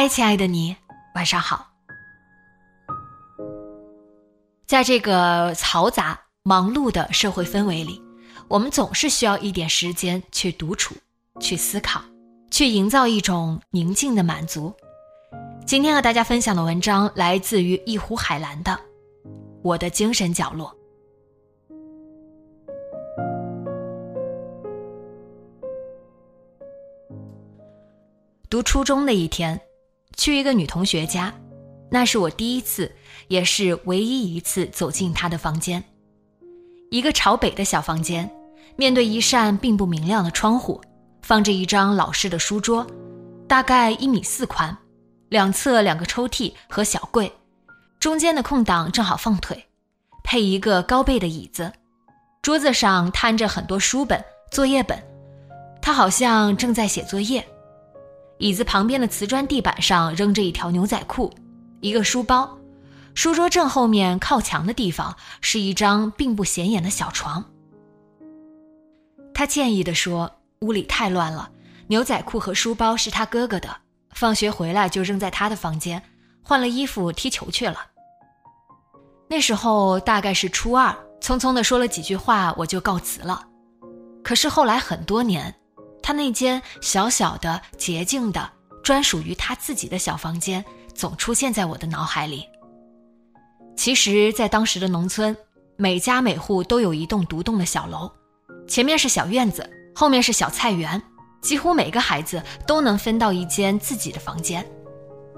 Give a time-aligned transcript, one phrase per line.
[0.00, 0.76] 嗨，亲爱的你，
[1.16, 1.72] 晚上好。
[4.64, 8.00] 在这个嘈杂、忙碌的社会氛围里，
[8.46, 10.94] 我们总是需要一点时间去独处、
[11.40, 12.00] 去思考、
[12.48, 14.72] 去营造一种宁静的满足。
[15.66, 18.70] 今天和大家分享的文章来自于一湖海蓝的
[19.62, 20.72] 《我的精神角落》。
[28.48, 29.60] 读初中的一天。
[30.18, 31.32] 去一个女同学家，
[31.90, 32.92] 那是我第一次，
[33.28, 35.82] 也是唯一一次走进她的房间。
[36.90, 38.28] 一个朝北的小房间，
[38.76, 40.82] 面对一扇并不明亮的窗户，
[41.22, 42.84] 放着一张老式的书桌，
[43.46, 44.76] 大概一米四宽，
[45.28, 47.32] 两侧两个抽屉和小柜，
[48.00, 49.66] 中间的空档正好放腿，
[50.24, 51.72] 配一个高背的椅子。
[52.42, 55.00] 桌子上摊着很多书本、作业本，
[55.80, 57.46] 她好像正在写作业。
[58.38, 61.32] 椅子旁边的瓷砖地板上扔着一条牛仔裤，
[61.80, 62.56] 一个书包。
[63.14, 67.44] 书桌正后面靠墙的地方是一张并不显眼的小床。
[69.34, 70.30] 他歉意地说
[70.62, 71.50] ：“屋里太乱了，
[71.88, 73.76] 牛仔裤和书包是他哥哥的，
[74.12, 76.00] 放学回来就扔在他的房间，
[76.42, 77.76] 换了衣服踢球去了。”
[79.28, 83.46] 那时候大概是初二，匆匆地说了几句话，我就告辞了。
[84.22, 85.52] 可是后来很多年。
[86.08, 88.50] 他那间小小的、洁净的、
[88.82, 90.64] 专属于他自己的小房间，
[90.94, 92.46] 总出现在我的脑海里。
[93.76, 95.36] 其实，在当时的农村，
[95.76, 98.10] 每家每户都有一栋独栋的小楼，
[98.66, 101.02] 前面是小院子，后面是小菜园，
[101.42, 104.66] 几乎每个孩子都能分到一间自己的房间。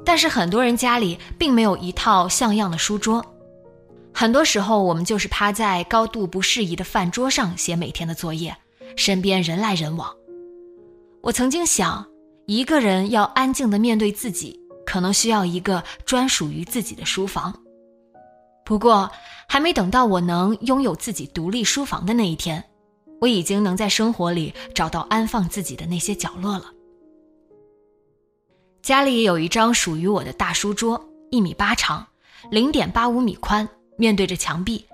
[0.04, 3.26] 但是，很多人家里并没有一套像样的书桌，
[4.14, 8.56] 很多时候，我们就是趴在高度不适宜的饭桌上写每天的作业，
[8.94, 10.14] 身边人来人往。
[11.22, 12.06] 我曾经想，
[12.47, 17.54] 一个人要安静的面对自己，可能需要一个专属于自己的书房。
[18.64, 19.10] 不过，
[19.47, 22.64] 还没等到我能拥有自己独立书房的那一天，
[23.20, 26.66] 我已经能在生活里找到安放自己的那些角落了。
[28.80, 32.06] 家里有一张属于我的大书桌，一米八长，
[32.50, 34.86] 零点八五米宽，面对着墙壁。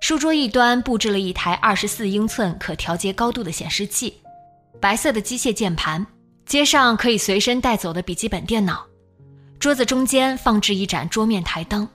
[0.00, 4.14] 书桌一端布置了一台二十四英寸可调节高度的显示器。
[4.80, 6.06] 白色的机械键盘，
[6.46, 8.86] 接上可以随身带走的笔记本电脑。
[9.58, 11.86] 桌子中间放置一盏桌面台灯，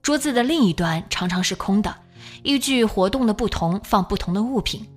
[0.00, 1.94] 桌子的另一端常常是空的，
[2.42, 4.88] 依据活动的不同放不同的物品。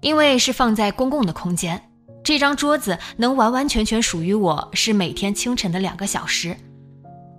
[0.00, 1.90] 因为是放在公共的空间，
[2.22, 6.56] 这张桌子能完完全全属于我，是每天清晨的两个小时。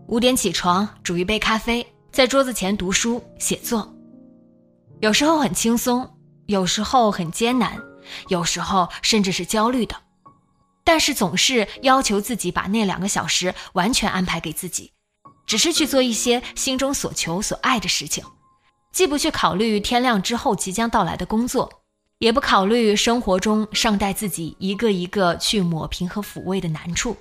[0.08, 3.96] 五点起床，煮一杯咖啡，在桌子前读书写作。
[5.00, 6.08] 有时候很轻松，
[6.48, 7.82] 有时候很艰难。
[8.28, 9.96] 有时候甚至是焦虑的，
[10.84, 14.92] 但是总是要求自己把那两个小时完全安排给自己，
[15.46, 18.24] 只是去做一些心中所求所爱的事情，
[18.92, 21.84] 既不去考虑天亮之后即将到来的工作，
[22.20, 27.16] 也不考虑生活中尚待自己一个一个去抹平和抚慰的难处，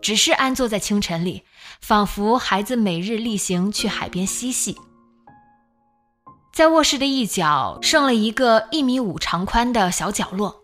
[0.00, 1.42] 只是安坐在清晨里，
[1.80, 4.76] 仿佛孩子每日例行去海边嬉戏。
[6.58, 10.60] 在卧室的一角剩了一个一米五长宽的小角落，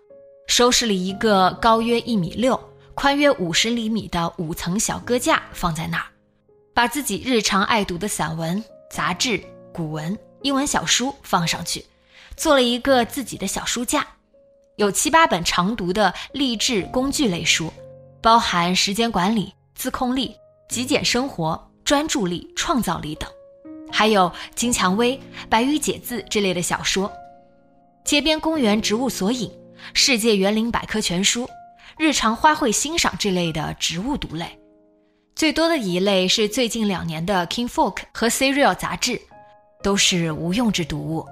[0.49, 2.61] 收拾了一个高约一米六、
[2.97, 6.07] 宽约五十厘米的五层小搁架放在那儿，
[6.75, 8.61] 把自己日常爱读的散文、
[8.91, 9.41] 杂志、
[9.73, 11.87] 古文、英文小书放上去，
[12.37, 14.05] 做了一个自己的小书架，
[14.75, 17.73] 有七八本常读的励志工具类书，
[18.21, 20.35] 包含时间管理、自控力、
[20.69, 23.31] 极简生活、专注力、创造力等。
[23.97, 27.13] 还有金蔷薇、白羽解字这类的小说，
[28.05, 29.49] 街边公园植物索引、
[29.93, 31.49] 世界园林百科全书、
[31.97, 34.59] 日常花卉欣赏这类的植物读类，
[35.37, 39.23] 最多的一类是最近两年的《King Folk》和《Serial》杂志，
[39.81, 41.25] 都是无用之读物。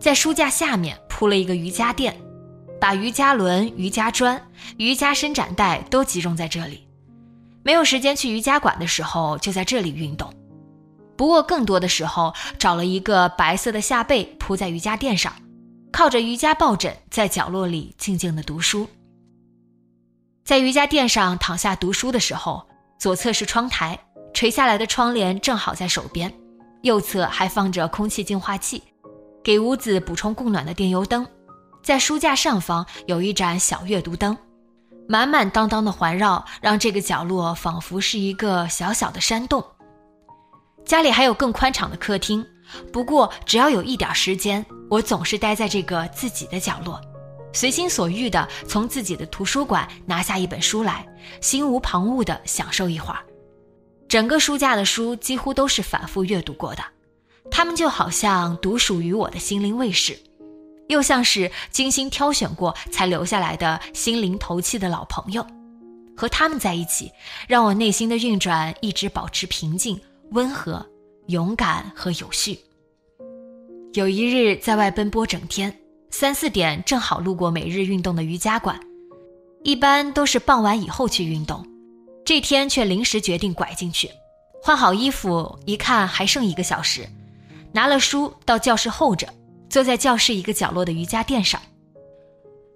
[0.00, 2.18] 在书架下面铺了一个瑜伽垫，
[2.80, 4.40] 把瑜伽轮、瑜伽砖、
[4.78, 6.88] 瑜伽伸展带都集中在这里。
[7.62, 10.32] 没有时间去瑜伽馆的时候，就在这里运动。
[11.16, 15.32] 不过更多的时候，找了一个白色的下背铺在瑜伽垫上，
[15.92, 18.88] 靠着瑜伽抱枕在角落里静静的读书。
[20.44, 22.66] 在瑜伽垫上躺下读书的时候，
[22.98, 23.98] 左侧是窗台，
[24.34, 26.32] 垂下来的窗帘正好在手边，
[26.82, 28.82] 右侧还放着空气净化器，
[29.42, 31.26] 给屋子补充供暖的电油灯。
[31.82, 34.36] 在书架上方有一盏小阅读灯，
[35.08, 39.64] 满满当当的环绕，让这个角落仿佛是一个小小的山洞。
[40.84, 42.44] 家里还有更宽敞的客厅，
[42.92, 47.00] 不过只要有一点时间，我总是待在这个自己的角落。
[47.52, 51.06] 随心所欲地从自己的图书馆拿下一本书来，
[51.40, 53.20] 心无旁骛地享受一会儿。
[54.08, 56.84] 整个书架的书几乎都是反复阅读过的，
[57.50, 60.18] 它们就好像独属于我的心灵卫士，
[60.88, 65.46] 又像是精心挑选过才留下来的心灵投契的老朋友。
[66.16, 67.10] 和他们在一起，
[67.48, 70.00] 让我内心的运转一直保持平静、
[70.34, 70.84] 温和、
[71.28, 72.58] 勇敢和有序。
[73.92, 75.74] 有一日在外奔波整天。
[76.10, 78.78] 三四点正好路过每日运动的瑜伽馆，
[79.64, 81.66] 一般都是傍晚以后去运动，
[82.24, 84.08] 这天却临时决定拐进去。
[84.62, 87.04] 换好衣服一看还剩一个小时，
[87.72, 89.26] 拿了书到教室候着，
[89.68, 91.60] 坐在教室一个角落的瑜伽垫上。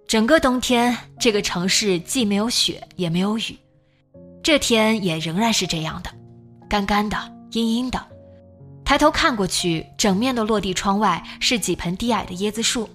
[0.09, 3.57] 整个冬天，这个城市既没有雪也没有雨，
[4.43, 6.11] 这天也仍然是这样的，
[6.69, 7.17] 干干的、
[7.53, 8.01] 阴阴的。
[8.85, 12.89] 抬头看过去，整面的落地窗外是几盆低矮的椰子树。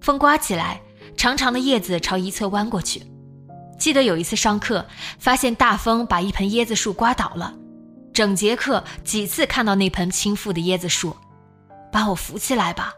[0.00, 0.80] 风刮起来，
[1.16, 3.02] 长长的叶子朝一侧弯过去。
[3.78, 4.86] 记得有一次上课，
[5.18, 7.52] 发现大风把一盆椰子树刮倒了。
[8.12, 11.16] 整节课几次看到那盆倾覆的椰子树，
[11.90, 12.92] 把我扶起来吧。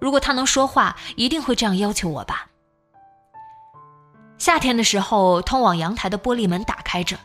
[0.00, 2.48] 如果他能说话，一定会这样要求我吧。
[4.36, 7.16] 夏天的时候，通往阳台的玻璃门打开着，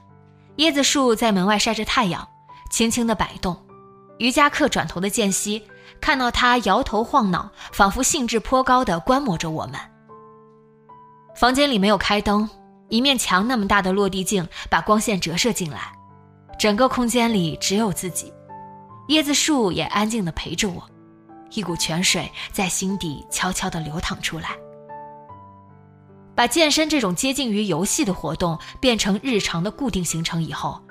[0.58, 2.28] 椰子树在门外晒着太阳，
[2.74, 3.56] 轻轻地摆动。
[4.18, 5.62] 瑜伽课转头的间隙。
[6.02, 9.76] 看到他摇头晃脑，仿佛兴致颇高的观摩着我们。
[11.36, 12.50] 房间里没有开灯，
[12.90, 15.94] 一面墙那么大的落地镜把光线折射进来，
[16.58, 18.34] 整个空间里只有自己。
[19.10, 20.84] 椰子树也安静地陪着我，
[21.52, 24.50] 一股泉水在心底悄悄地流淌出来。
[26.36, 30.82] 把健身这种接近于游戏的活动变成日常的固定行程以后。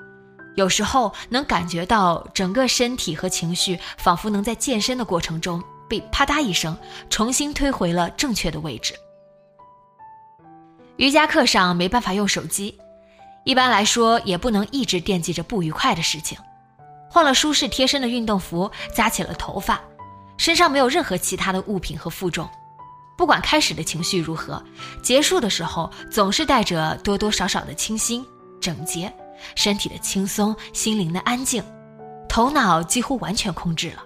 [0.55, 6.77] 有时候能感觉到整个身体和情绪，仿佛能在健身的过程中被啪嗒一声
[7.09, 8.93] 重新推回了正确的位置。
[10.97, 12.77] 瑜伽课上没办法用手机，
[13.45, 16.37] 一般来说也不能一直惦记着不愉快的事情。
[17.09, 19.81] 换了舒适贴身的运动服，扎起了头发，
[20.37, 22.47] 身上没有任何其他的物品和负重。
[23.15, 24.63] 不管开始的情绪如何，
[25.03, 28.25] 结束的时候总是带着多多少少的清新
[28.59, 29.13] 整洁。
[29.55, 31.63] 身体的轻松，心灵的安静，
[32.27, 34.03] 头脑几乎完全空置了。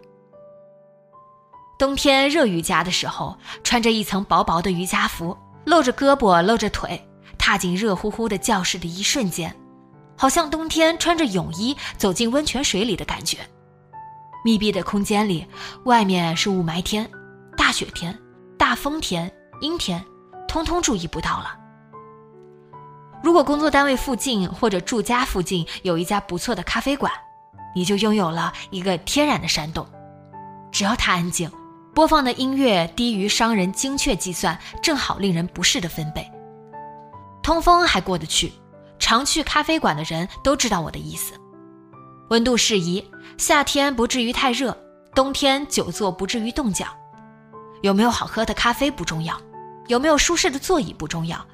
[1.80, 9.56] 冬天热瑜伽的时候，穿着一层薄薄的瑜伽服，露着胳膊露着腿，踏进热乎乎的教室的一瞬间，
[10.18, 13.38] 好像冬天穿着泳衣走进温泉水里的感觉。
[14.44, 15.46] 密闭的空间里，
[15.84, 17.10] 外面是雾霾天、
[17.58, 18.18] 大雪天、
[18.58, 20.04] 大风天、阴天，
[20.48, 21.57] 通通注意不到了。
[23.28, 27.12] 如果工作单位附近或者住家附近有一家不错的咖啡馆，
[27.76, 29.86] 你就拥有了一个天然的山洞。
[30.72, 31.52] 只要它安静，
[31.94, 36.26] 播放的音乐低于商人精确计算正好令人不适的分贝，
[37.44, 38.54] 通风还过得去。
[38.98, 41.34] 常去咖啡馆的人都知道我的意思。
[42.30, 43.04] 温度适宜，
[43.38, 44.74] 夏天不至于太热，
[45.14, 46.86] 冬天久坐不至于冻脚。
[47.82, 49.38] 有没有好喝的咖啡不重要，
[49.88, 51.46] 有没有舒适的座椅不重要。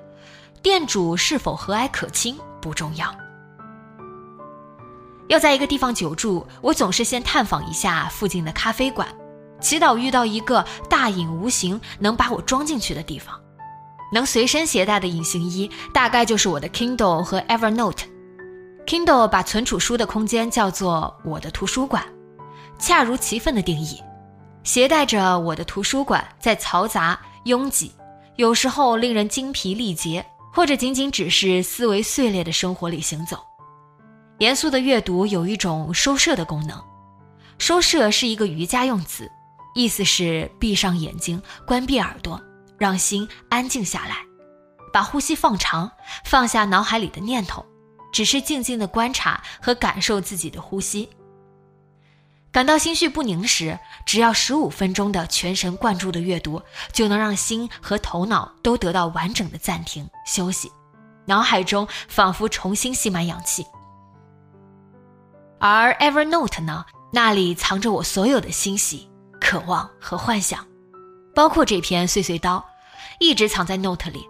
[0.64, 3.14] 店主是否和蔼可亲不重要，
[5.28, 9.06] 要在一个地方久住，我总是先探访一下附近的咖啡馆，
[9.60, 13.38] 祈祷遇到一个大隐无形能把我装进去的地方。
[14.14, 18.06] 能随身携带的隐形衣大概就是我的 Kindle 和 Evernote。
[18.86, 22.02] Kindle 把存储书的空间叫做我的图书馆，
[22.80, 24.02] 恰如其分的定义。
[24.64, 27.92] 携带着我的图书馆，在嘈杂、拥挤，
[28.38, 30.26] 有时候令人精疲力竭。
[30.54, 33.40] 或者仅仅只是思维碎裂的生活里行走，
[34.38, 36.80] 严肃的阅读有一种收摄的功能。
[37.58, 39.28] 收摄是一个瑜伽用词，
[39.74, 42.40] 意思是闭上眼睛，关闭耳朵，
[42.78, 44.18] 让心安静下来，
[44.92, 45.92] 把呼吸放长，
[46.24, 47.66] 放下脑海里的念头，
[48.12, 51.10] 只是静静的观察和感受自己的呼吸。
[52.54, 60.72] 感到心绪不宁时，只要十五分钟的全神贯注的阅读，就能让心和头脑都得到完整的暂停休息，
[61.26, 63.66] 脑海中仿佛重新吸满氧气。
[65.60, 69.10] 而 Evernote 呢，那里藏着我所有的欣喜、
[69.42, 70.64] 渴望和幻想，
[71.34, 72.64] 包括这篇碎碎叨，
[73.20, 74.28] 一直藏在 Note 里，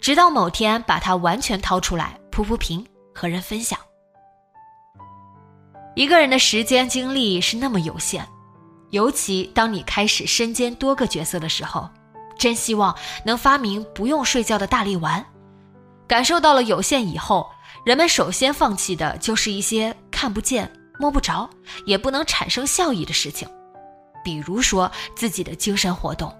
[0.00, 3.76] 直到某天把它完全掏出来铺铺平，和人分享。
[5.94, 8.26] 一个人的时间精力是那么有限，
[8.90, 11.88] 尤其当你开始身兼多个角色的时候，
[12.36, 15.24] 真希望能发明不用睡觉的大力丸。
[16.06, 17.48] 感受到了有限以后，
[17.86, 21.48] 人们首先放弃的就是一些看不见、摸不着，
[21.86, 23.48] 也不能产生效益的事情，
[24.24, 26.32] 比如说自己的精神活动。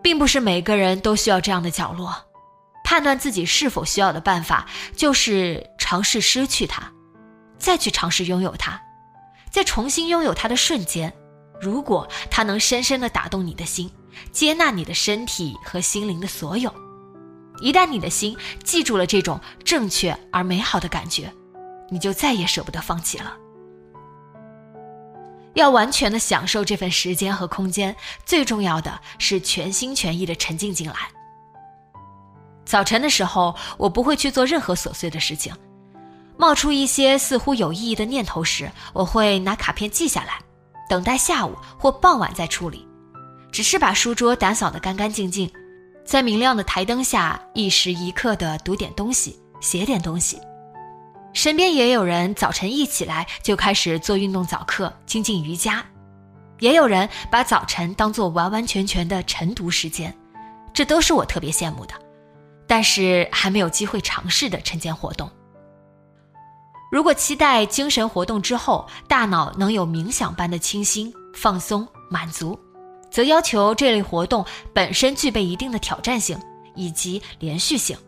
[0.00, 2.14] 并不是每个人都需要这样的角落。
[2.84, 6.92] 判断自己是否需要的办法，就是尝试失去它。
[7.64, 8.78] 再去尝试拥有它，
[9.50, 11.10] 在重新拥有它的瞬间，
[11.58, 13.90] 如果它能深深的打动你的心，
[14.30, 16.70] 接纳你的身体和心灵的所有，
[17.62, 21.32] 一旦你的心记住了这种正确而美好的感觉，
[21.88, 23.34] 你就再也舍不得放弃了。
[25.54, 30.96] 要完全的享受这份时间和空间，最重要的是全心全意的沉浸进来。
[32.66, 35.56] 早晨的时候，我不会去做任何琐碎的事情。
[36.36, 40.38] 冒出一些似乎有意义的念头时，我会拿卡片记下来，
[40.88, 42.86] 等待下午或傍晚再处理。
[43.52, 45.48] 只是把书桌打扫得干干净净，
[46.04, 50.40] 在明亮的台灯下一时一刻地读点东西，写点东西。
[51.32, 55.84] 身边也有人早晨一起来就开始做运动早课、精进瑜伽，
[56.58, 60.12] 也有人把早晨当做完完全全的晨读时间，
[60.72, 61.94] 这都是我特别羡慕的，
[62.66, 65.30] 但是还没有机会尝试的晨间活动。
[66.94, 72.56] 如果期待精神活动之后大脑能有冥想般的清新、放松、满足，
[73.10, 76.40] 则要求这类活动本身具备一定的挑战性
[76.76, 77.98] 以及连续性。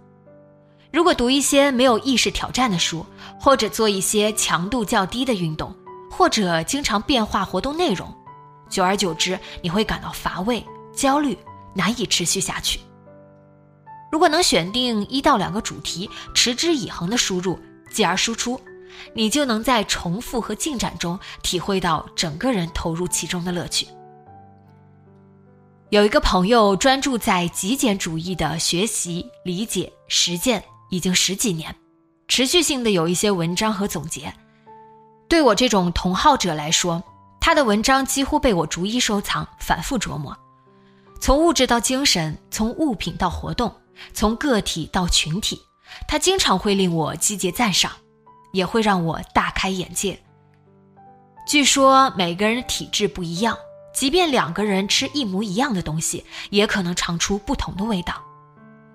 [0.92, 3.04] 如果读一些没有意识挑战的书，
[3.40, 5.74] 或者做一些强度较低的运动，
[6.08, 8.08] 或者经常变化活动内容，
[8.70, 10.64] 久而久之你会感到乏味、
[10.94, 11.36] 焦虑，
[11.74, 12.78] 难以持续下去。
[14.12, 17.58] 如果能选定一到两个主题，持之以恒的输入，
[17.90, 18.60] 继而输出。
[19.14, 23.86] 你就能在重复和进展中体会到整个人投入其中的乐趣。
[25.90, 31.74] 有一个朋友专注在极简主义的学习、理解、实践已经十几年，
[32.26, 34.34] 持续性的有一些文章和总结。
[35.28, 37.02] 对我这种同好者来说，
[37.40, 40.36] 他的文章几乎被我逐一收藏、反复琢磨。
[41.20, 43.72] 从物质到精神，从物品到活动，
[44.12, 45.60] 从个体到群体，
[46.08, 47.92] 他经常会令我积极赞赏。
[48.56, 50.18] 也会让我大开眼界。
[51.46, 53.56] 据说每个人的体质不一样，
[53.94, 58.14] 即便两个人吃一模一样的东西，也可能尝出不同的味道。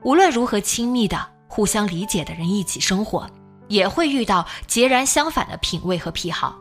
[0.04, 3.30] 无论如何亲密的、互相理解的人一起生活，
[3.68, 6.56] 也会遇到截然相反的品味和癖好。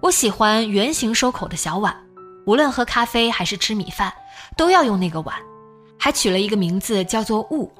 [0.00, 1.94] 我喜欢圆形收口的小碗，
[2.46, 4.12] 无论喝咖啡还是吃米饭，
[4.56, 5.36] 都要用那个碗，
[5.98, 7.70] 还取了一个名字叫做“雾”。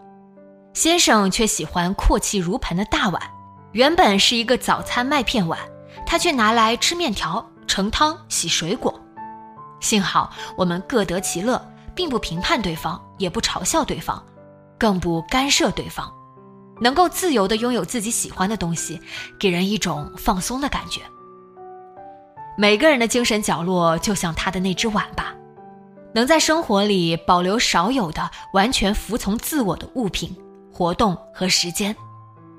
[0.74, 3.35] 先生却喜欢阔气如盆的大碗。
[3.72, 5.58] 原本是一个早餐麦片碗，
[6.06, 8.98] 他却拿来吃面条、盛汤、洗水果。
[9.80, 11.60] 幸好我们各得其乐，
[11.94, 14.24] 并不评判对方，也不嘲笑对方，
[14.78, 16.10] 更不干涉对方，
[16.80, 18.98] 能够自由地拥有自己喜欢的东西，
[19.38, 21.02] 给人一种放松的感觉。
[22.56, 25.34] 每个人的精神角落就像他的那只碗吧，
[26.14, 30.34] 能在生活里保留少有的完全服从自我的物品、
[30.72, 31.94] 活动和时间，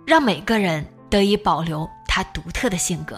[0.06, 0.86] 让每个人。
[1.10, 3.18] 得以保留他独特的性格。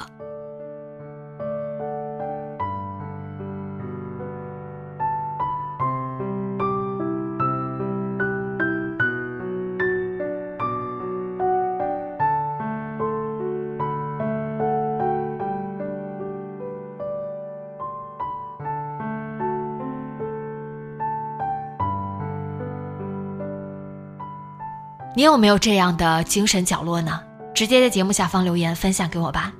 [25.16, 27.29] 你有没有这样的精神角落呢？
[27.60, 29.52] 直接在节目下方留言分享给我吧。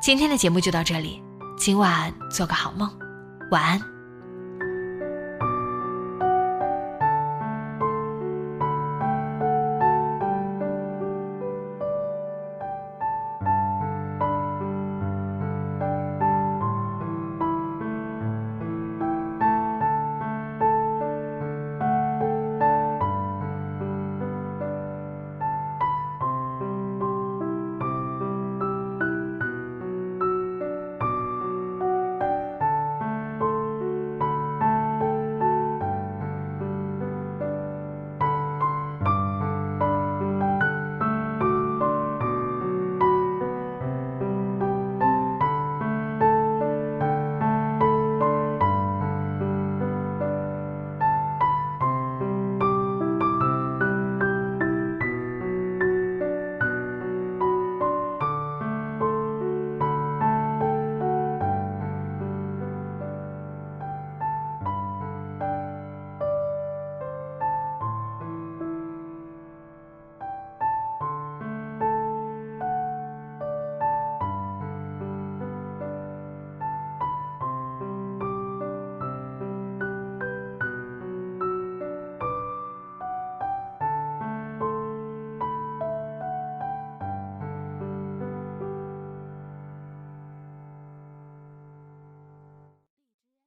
[0.00, 1.22] 今天的节目就到这里，
[1.58, 2.90] 今晚做个好梦，
[3.50, 3.99] 晚安。